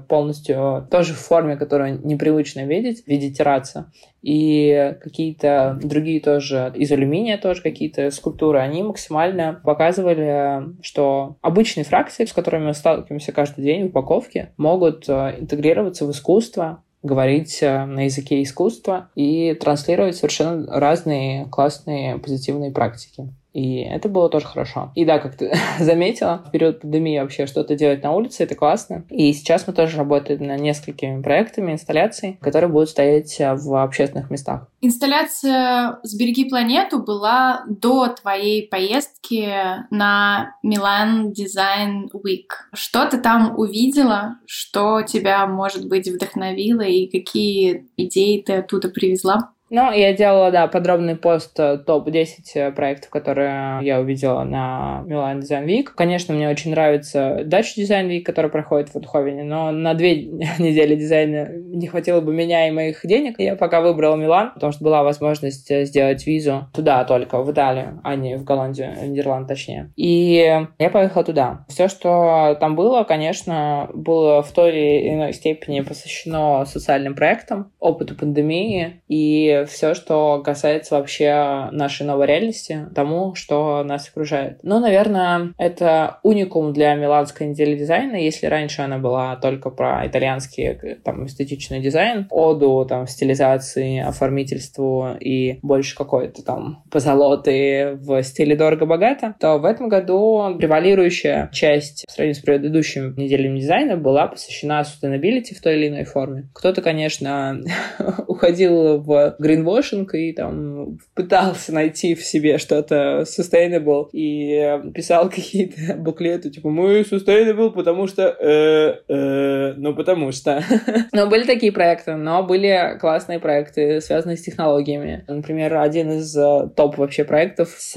[0.08, 3.90] полностью тоже в форме, которую непривычно видеть, в виде терраса
[4.24, 12.24] и какие-то другие тоже из алюминия тоже какие-то скульптуры, они максимально показывали, что обычные фракции,
[12.24, 17.84] с которыми мы сталкиваемся каждый день в упаковке, могут э, интегрироваться в искусство, говорить э,
[17.84, 23.28] на языке искусства и транслировать совершенно разные классные позитивные практики.
[23.54, 24.90] И это было тоже хорошо.
[24.94, 29.04] И да, как ты заметила, в период пандемии вообще что-то делать на улице, это классно.
[29.08, 34.68] И сейчас мы тоже работаем над несколькими проектами инсталляций, которые будут стоять в общественных местах.
[34.80, 39.48] Инсталляция «Сбереги планету» была до твоей поездки
[39.90, 42.48] на Милан Design Week.
[42.74, 49.53] Что ты там увидела, что тебя, может быть, вдохновило и какие идеи ты оттуда привезла?
[49.74, 55.40] Ну, я делала, да, подробный пост э, топ-10 э, проектов, которые я увидела на Милан
[55.40, 55.88] Design Week.
[55.96, 60.26] Конечно, мне очень нравится Dutch Design Week, который проходит в Эндховене, но на две
[60.60, 63.40] недели дизайна не хватило бы меня и моих денег.
[63.40, 68.14] Я пока выбрала Милан, потому что была возможность сделать визу туда только, в Италию, а
[68.14, 69.92] не в Голландию, в Нидерланд точнее.
[69.96, 71.64] И я поехала туда.
[71.68, 78.14] Все, что там было, конечно, было в той или иной степени посвящено социальным проектам, опыту
[78.14, 84.60] пандемии и все, что касается вообще нашей новой реальности, тому, что нас окружает.
[84.62, 88.16] Ну, наверное, это уникум для миланской недели дизайна.
[88.16, 95.58] Если раньше она была только про итальянский там, эстетичный дизайн, оду там, стилизации, оформительству и
[95.62, 102.38] больше какой-то там позолоты в стиле дорого-богато, то в этом году превалирующая часть в сравнении
[102.38, 106.48] с предыдущими неделями дизайна была посвящена sustainability в той или иной форме.
[106.54, 107.60] Кто-то, конечно,
[108.26, 116.50] уходил в гринвошинг и там пытался найти в себе что-то sustainable и писал какие-то буклеты,
[116.50, 118.22] типа, мы sustainable, потому что...
[118.40, 120.62] Э, э, ну, потому что...
[121.12, 125.24] но были такие проекты, но были классные проекты, связанные с технологиями.
[125.28, 127.94] Например, один из э, топ вообще проектов с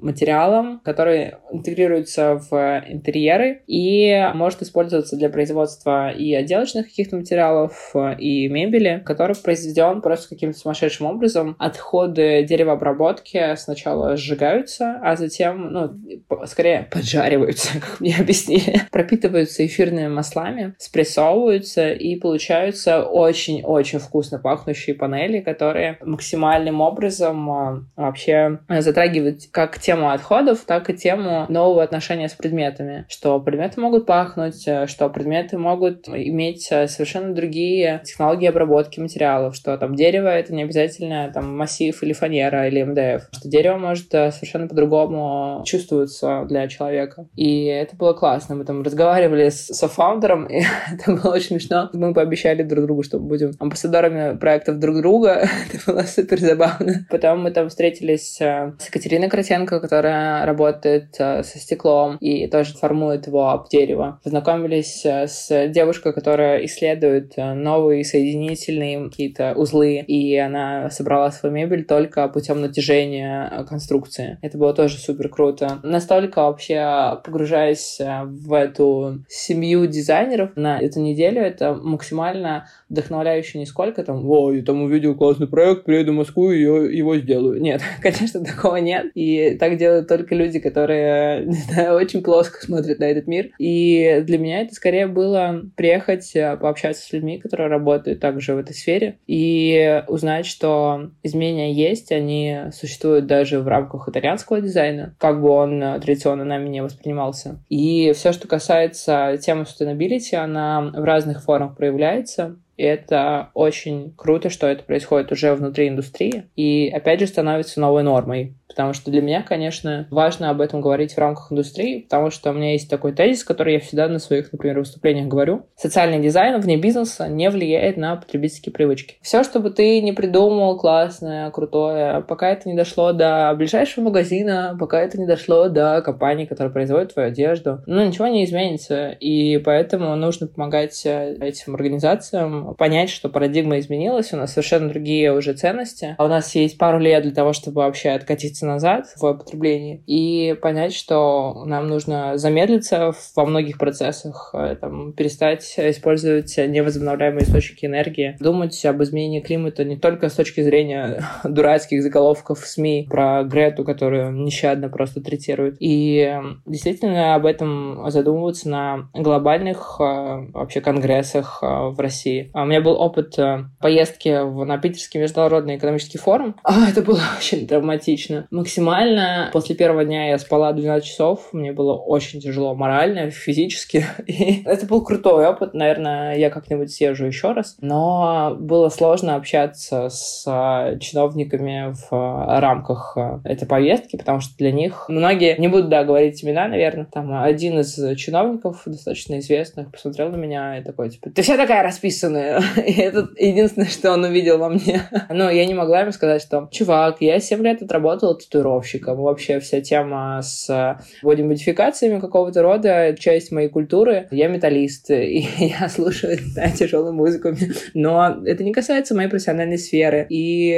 [0.00, 8.48] материалом, который интегрируется в интерьеры и может использоваться для производства и отделочных каких-то материалов, и
[8.48, 10.58] мебели, который произведен просто каким-то
[11.06, 11.56] образом.
[11.58, 20.74] Отходы деревообработки сначала сжигаются, а затем, ну, скорее поджариваются, как мне объяснили, пропитываются эфирными маслами,
[20.78, 30.10] спрессовываются и получаются очень-очень вкусно пахнущие панели, которые максимальным образом а, вообще затрагивают как тему
[30.10, 36.08] отходов, так и тему нового отношения с предметами, что предметы могут пахнуть, что предметы могут
[36.08, 42.12] иметь совершенно другие технологии обработки материалов, что там дерево— это не обязательно там массив или
[42.12, 47.26] фанера или МДФ, что дерево может совершенно по-другому чувствоваться для человека.
[47.34, 48.54] И это было классно.
[48.54, 50.62] Мы там разговаривали с софаундером, и
[50.92, 51.90] это было очень смешно.
[51.92, 55.48] Мы пообещали друг другу, что будем амбассадорами проектов друг друга.
[55.72, 57.06] это было супер забавно.
[57.10, 62.74] Потом мы там встретились э, с Екатериной Кротенко, которая работает э, со стеклом и тоже
[62.74, 64.20] формует его об дерево.
[64.22, 70.57] Познакомились э, с девушкой, которая исследует новые соединительные какие-то узлы, и она
[70.90, 74.38] собрала свою мебель только путем натяжения конструкции.
[74.42, 75.78] Это было тоже супер круто.
[75.82, 84.02] Настолько вообще погружаясь в эту семью дизайнеров на эту неделю, это максимально вдохновляюще не сколько
[84.02, 87.60] там, о, я там увидел классный проект, приеду в Москву и его сделаю.
[87.60, 89.10] Нет, конечно, такого нет.
[89.14, 93.50] И так делают только люди, которые знаю, очень плоско смотрят на этот мир.
[93.58, 98.58] И для меня это скорее было приехать, э, пообщаться с людьми, которые работают также в
[98.58, 105.40] этой сфере, и узнать, что изменения есть, они существуют даже в рамках итальянского дизайна, как
[105.40, 107.60] бы он э, традиционно нами не воспринимался.
[107.68, 112.56] И все, что касается темы sustainability, она в разных формах проявляется.
[112.78, 116.44] И это очень круто, что это происходит уже внутри индустрии.
[116.56, 118.54] И опять же становится новой нормой.
[118.68, 122.52] Потому что для меня, конечно, важно об этом говорить в рамках индустрии, потому что у
[122.52, 125.66] меня есть такой тезис, который я всегда на своих, например, выступлениях говорю.
[125.74, 129.16] Социальный дизайн вне бизнеса не влияет на потребительские привычки.
[129.22, 134.76] Все, что бы ты не придумал классное, крутое, пока это не дошло до ближайшего магазина,
[134.78, 139.10] пока это не дошло до компании, которая производит твою одежду, ну, ничего не изменится.
[139.10, 145.52] И поэтому нужно помогать этим организациям понять, что парадигма изменилась, у нас совершенно другие уже
[145.52, 146.14] ценности.
[146.18, 150.54] А у нас есть пару лет для того, чтобы вообще откатиться назад в потреблении и
[150.60, 158.36] понять, что нам нужно замедлиться во многих процессах, э, там, перестать использовать невозобновляемые источники энергии,
[158.40, 163.84] думать об изменении климата не только с точки зрения дурацких заголовков в СМИ про Грету,
[163.84, 166.32] которую нещадно просто третируют, и
[166.66, 170.04] действительно об этом задумываться на глобальных э,
[170.52, 172.50] вообще конгрессах э, в России.
[172.58, 173.36] А у меня был опыт
[173.78, 174.30] поездки
[174.64, 176.56] на Питерский международный экономический форум.
[176.64, 179.48] А, это было очень травматично максимально.
[179.52, 181.48] После первого дня я спала 12 часов.
[181.52, 184.04] Мне было очень тяжело морально, физически.
[184.26, 185.72] И это был крутой опыт.
[185.72, 187.76] Наверное, я как-нибудь съезжу еще раз.
[187.80, 194.72] Но было сложно общаться с а, чиновниками в а, рамках этой повестки, потому что для
[194.72, 200.30] них многие, не буду, да, говорить имена, наверное, там один из чиновников достаточно известных посмотрел
[200.30, 202.47] на меня и такой, типа, ты вся такая расписанная.
[202.86, 205.02] И это единственное, что он увидел во мне.
[205.30, 209.18] Но я не могла ему сказать, что, чувак, я 7 лет отработал татуировщиком.
[209.18, 214.28] Вообще вся тема с э, бодимодификациями какого-то рода часть моей культуры.
[214.30, 217.54] Я металлист, и я слушаю да, тяжелую музыку,
[217.94, 220.68] но это не касается моей профессиональной сферы, и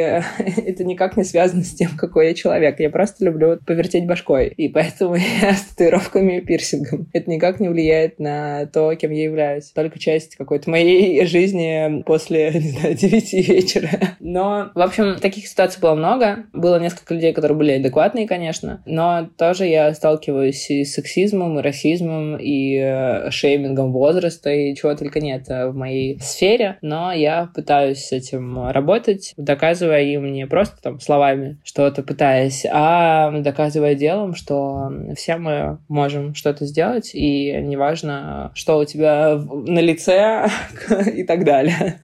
[0.56, 2.80] это никак не связано с тем, какой я человек.
[2.80, 7.08] Я просто люблю повертеть башкой, и поэтому я с татуировками и пирсингом.
[7.12, 9.70] Это никак не влияет на то, кем я являюсь.
[9.70, 13.90] Только часть какой-то моей жизни жизни после, не знаю, 9 вечера.
[14.20, 16.44] Но, в общем, таких ситуаций было много.
[16.52, 21.62] Было несколько людей, которые были адекватные, конечно, но тоже я сталкиваюсь и с сексизмом, и
[21.62, 27.50] расизмом, и э, шеймингом возраста, и чего только нет э, в моей сфере, но я
[27.54, 34.34] пытаюсь с этим работать, доказывая им не просто там словами что-то пытаясь, а доказывая делом,
[34.34, 40.48] что все мы можем что-то сделать, и неважно, что у тебя на лице
[41.14, 42.00] и так далее.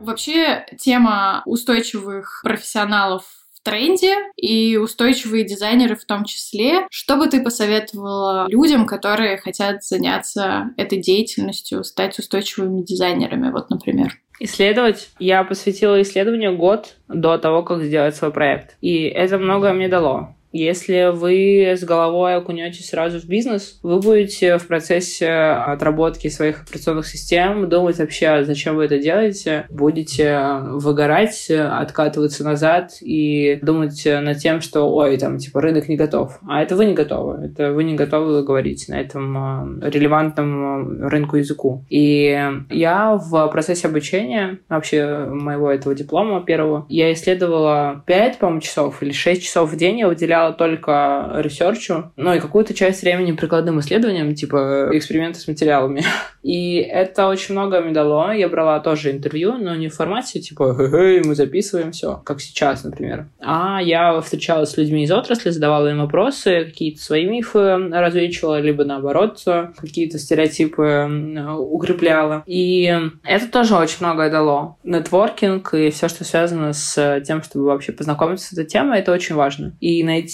[0.00, 6.86] Вообще, тема устойчивых профессионалов в тренде и устойчивые дизайнеры в том числе.
[6.90, 14.18] Что бы ты посоветовала людям, которые хотят заняться этой деятельностью, стать устойчивыми дизайнерами, вот, например?
[14.40, 15.10] Исследовать.
[15.18, 18.78] Я посвятила исследованию год до того, как сделать свой проект.
[18.80, 20.34] И это многое мне дало.
[20.52, 27.06] Если вы с головой окунетесь сразу в бизнес, вы будете в процессе отработки своих операционных
[27.06, 34.60] систем думать вообще, зачем вы это делаете, будете выгорать, откатываться назад и думать над тем,
[34.60, 36.38] что, ой, там, типа, рынок не готов.
[36.48, 37.46] А это вы не готовы.
[37.46, 41.84] Это вы не готовы говорить на этом э, релевантном рынку языку.
[41.88, 42.38] И
[42.70, 49.12] я в процессе обучения, вообще моего этого диплома первого, я исследовала 5, по-моему, часов или
[49.12, 53.32] 6 часов в день я уделяла уделяла только research у, ну и какую-то часть времени
[53.32, 56.02] прикладным исследованиям, типа эксперименты с материалами.
[56.42, 58.32] И это очень много мне дало.
[58.32, 62.84] Я брала тоже интервью, но не в формате типа «Хе-хе, мы записываем все», как сейчас,
[62.84, 63.26] например.
[63.40, 68.84] А я встречалась с людьми из отрасли, задавала им вопросы, какие-то свои мифы развенчивала, либо
[68.84, 69.42] наоборот
[69.76, 71.08] какие-то стереотипы
[71.58, 72.42] укрепляла.
[72.46, 74.78] И это тоже очень многое дало.
[74.82, 79.34] Нетворкинг и все, что связано с тем, чтобы вообще познакомиться с этой темой, это очень
[79.34, 79.76] важно.
[79.80, 80.29] И найти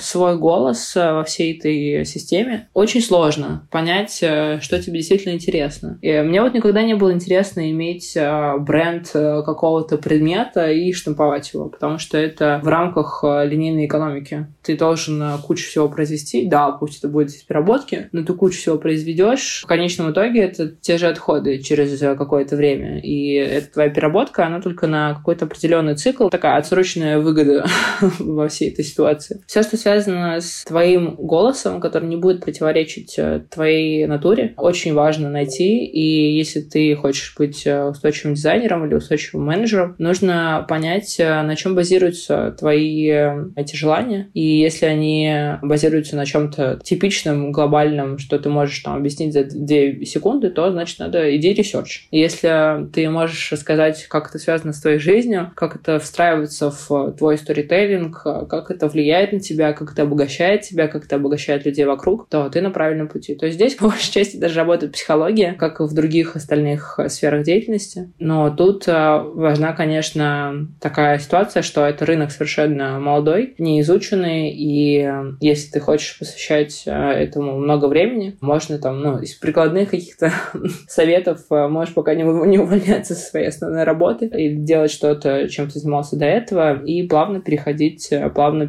[0.00, 3.66] свой голос во всей этой системе очень сложно.
[3.70, 5.98] Понять, что тебе действительно интересно.
[6.02, 11.52] И мне вот никогда не было интересно иметь а, бренд э, какого-то предмета и штамповать
[11.52, 14.46] его, потому что это в рамках э, линейной экономики.
[14.62, 18.78] Ты должен э, кучу всего произвести, да, пусть это будет переработки, но ты кучу всего
[18.78, 19.62] произведешь.
[19.64, 23.00] В конечном итоге это те же отходы через какое-то время.
[23.00, 27.66] И эта твоя переработка, она только на какой-то определенный цикл, такая отсроченная выгода
[28.18, 29.21] во всей этой ситуации.
[29.46, 33.18] Все, что связано с твоим голосом, который не будет противоречить
[33.50, 39.46] твоей натуре, очень важно найти, и если ты хочешь быть э, устойчивым дизайнером или устойчивым
[39.46, 46.16] менеджером, нужно понять, э, на чем базируются твои э, эти желания, и если они базируются
[46.16, 51.34] на чем-то типичном, глобальном, что ты можешь там объяснить за 2 секунды, то, значит, надо
[51.36, 52.06] идти research.
[52.10, 57.38] Если ты можешь рассказать, как это связано с твоей жизнью, как это встраивается в твой
[57.38, 62.28] сторителлинг, как это влияет на тебя, как это обогащает тебя, как это обогащает людей вокруг,
[62.28, 63.34] то ты на правильном пути.
[63.34, 67.08] То есть здесь, по большей части, даже работает психология, как и в других остальных э,
[67.08, 68.12] сферах деятельности.
[68.18, 75.00] Но тут э, важна, конечно, такая ситуация, что это рынок совершенно молодой, не изученный, и
[75.00, 80.32] э, если ты хочешь посвящать этому много времени, можно там, ну, из прикладных каких-то
[80.88, 85.78] советов можешь пока не, не увольняться со своей основной работы или делать что-то, чем ты
[85.78, 88.68] занимался до этого, и плавно переходить, плавно